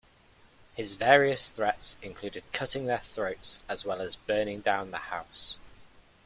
[0.75, 5.59] His various threats included cutting their throats as well as burning down the house.